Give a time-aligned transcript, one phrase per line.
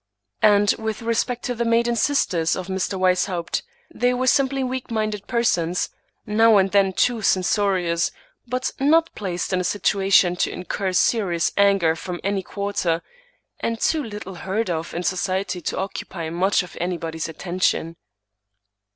[0.41, 2.97] And, with respect to the maiden sisters of Mr.
[2.99, 3.61] Weishaupt,
[3.93, 5.89] they were simply weak minded persons,
[6.25, 8.09] now and then too cen sorious,
[8.47, 13.03] but not placed in a situation to incur serious anger from any quarter,
[13.59, 17.95] and too little heard of in society to occupy much of anybody's attention.